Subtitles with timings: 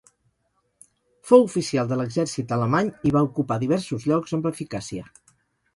[1.31, 5.09] Fou oficial de l'exèrcit alemany i va ocupar diversos llocs amb eficàcia.